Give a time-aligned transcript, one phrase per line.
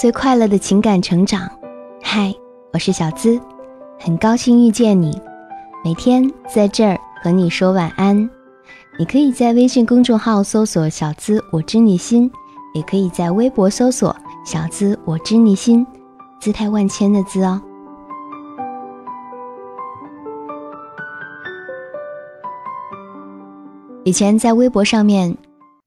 [0.00, 1.46] 最快乐的情感成长。
[2.02, 2.34] 嗨，
[2.72, 3.38] 我是小资，
[3.98, 5.20] 很高兴遇见你。
[5.84, 8.16] 每天在这儿和你说晚安。
[8.98, 12.32] 你可以在微信公众号搜索“小资我知你心”，
[12.72, 15.86] 也可以在微博搜索“小资我知你心”，
[16.40, 17.60] 姿态万千的“资”哦。
[24.04, 25.36] 以前在微博上面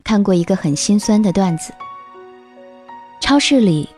[0.03, 1.73] 看过一个很心酸的段子。
[3.19, 3.89] 超市里，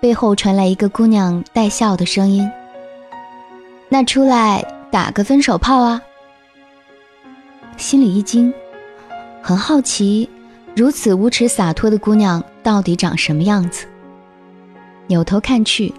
[0.00, 2.50] 背后传来一个姑娘带笑的声音
[3.90, 6.02] ：“那出来打个分手炮啊！”
[7.76, 8.52] 心里一惊，
[9.42, 10.28] 很好奇，
[10.74, 13.86] 如此无耻洒脱的姑娘到底长什么样子。
[15.06, 15.92] 扭头看去，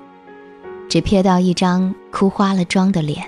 [0.89, 3.23] 只瞥到一张哭花了妆的脸。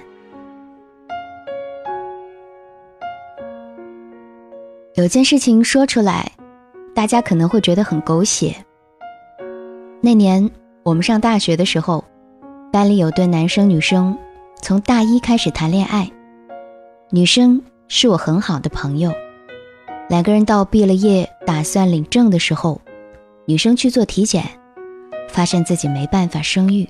[4.95, 6.31] 有件事情说出来，
[6.95, 8.55] 大家可能会觉得很狗血。
[10.01, 10.49] 那年
[10.83, 12.03] 我们上大学的时候，
[12.69, 14.17] 班里有对男生女生，
[14.61, 16.11] 从大一开始谈恋爱。
[17.09, 19.09] 女生是我很好的朋友，
[20.09, 22.81] 两个人到毕了业打算领证的时候，
[23.45, 24.43] 女生去做体检，
[25.29, 26.85] 发现自己没办法生育。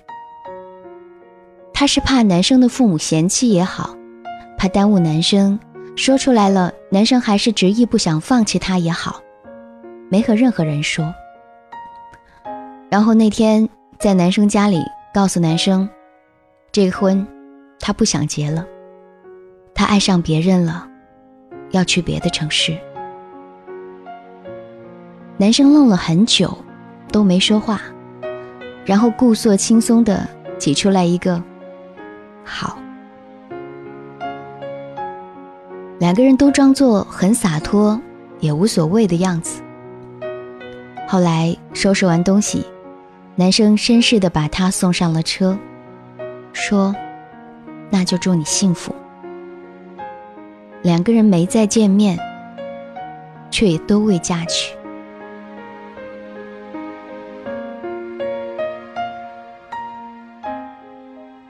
[1.72, 3.96] 她是怕男生的父母嫌弃也好，
[4.58, 5.60] 怕耽误男生。
[5.96, 9.22] 说出来了，男生还是执意不想放弃她也好，
[10.10, 11.14] 没和任何人说。
[12.90, 13.68] 然后那天
[14.04, 15.88] 在男生家里告诉男生，
[16.74, 17.26] 这个婚
[17.80, 18.68] 他不想结了，
[19.74, 20.86] 他爱上别人了，
[21.72, 22.78] 要去别的城市。
[25.38, 26.54] 男生愣了很久，
[27.14, 27.80] 都没说话，
[28.84, 31.42] 然后故作轻松的挤出来一个
[32.44, 32.78] “好”。
[35.98, 37.98] 两个人都装作很洒脱，
[38.42, 39.62] 也无所谓的样子。
[41.08, 42.66] 后来收拾完东西，
[43.36, 45.58] 男生绅士的把她送上了车，
[46.54, 46.96] 说
[47.90, 48.94] ：“那就祝你幸福。”
[50.84, 52.18] 两个人没再见面，
[53.50, 54.76] 却也都未嫁娶。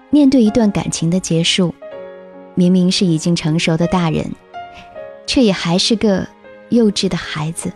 [0.09, 1.73] 面对一段感情的结束，
[2.55, 4.25] 明明是已经成熟的大人。
[5.25, 6.27] 却也还是个
[6.69, 7.71] 幼稚的孩子。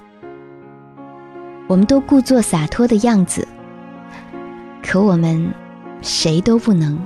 [1.65, 3.47] 我们都故作洒脱的样子，
[4.87, 5.53] 可我们
[6.01, 6.97] 谁都不能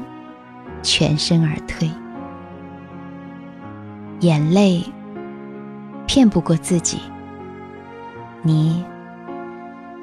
[0.83, 1.89] 全身而退。
[4.19, 4.85] 眼泪
[6.05, 6.99] 骗不过自己，
[8.43, 8.85] 你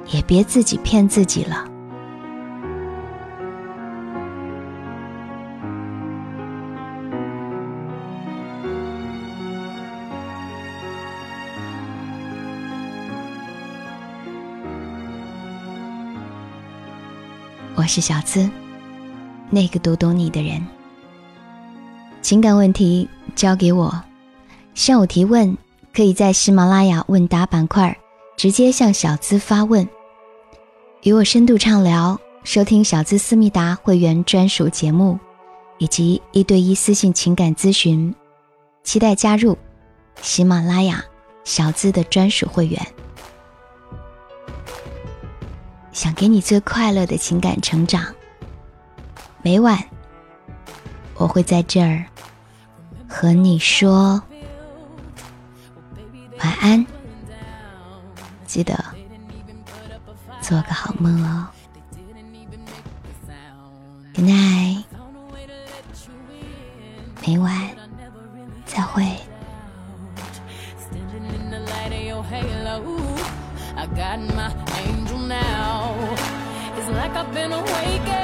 [0.07, 1.65] 也别自己骗自己了。
[17.79, 18.49] 我是小资，
[19.49, 20.61] 那个读懂你的人。
[22.21, 23.07] 情感问题
[23.37, 24.03] 交给我，
[24.73, 25.57] 向我提问，
[25.93, 27.97] 可以在喜马拉雅问答板块
[28.35, 29.87] 直接向小资发问，
[31.03, 35.17] 与我深度畅聊，收听小资思密达会员专属节目，
[35.77, 38.13] 以及一对一私信情感咨询。
[38.83, 39.57] 期待加入
[40.21, 41.01] 喜马拉雅
[41.45, 42.85] 小资的专属会员。
[45.99, 48.01] 想给你最快乐的情感成长。
[49.41, 49.77] 每晚，
[51.15, 52.05] 我会在这儿
[53.05, 54.23] 和你说
[56.37, 56.85] 晚安，
[58.45, 58.81] 记得
[60.39, 61.45] 做个好梦哦。
[64.15, 64.85] Good night，
[67.27, 67.68] 每晚
[77.09, 78.18] like I've been awakened.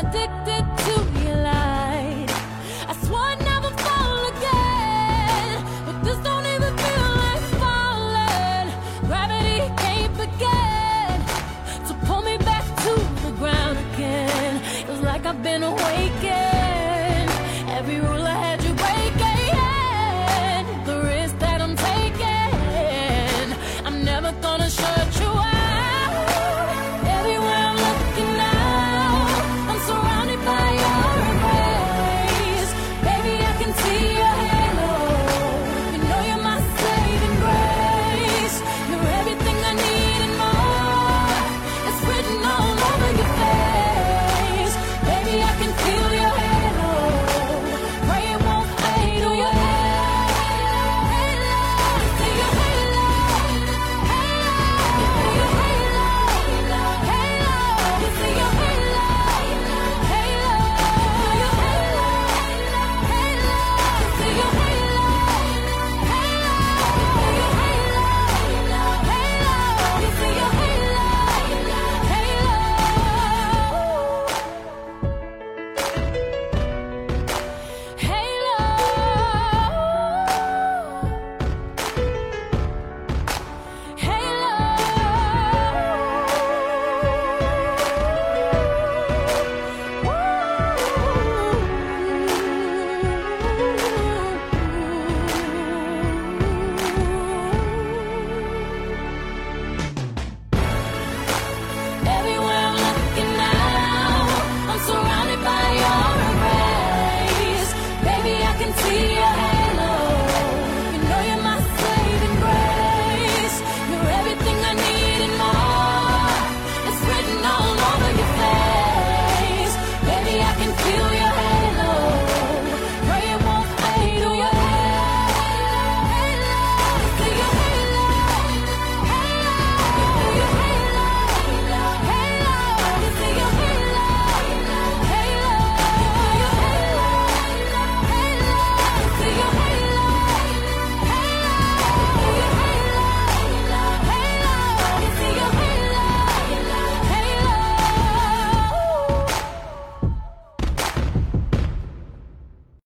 [0.00, 0.94] addicted to
[1.24, 1.40] your.
[2.90, 8.66] I swore I'd never fall again, but this don't even feel like falling.
[9.08, 11.16] Gravity can't begin
[11.88, 12.92] to pull me back to
[13.26, 14.62] the ground again.
[14.88, 16.49] It's like I've been awakened.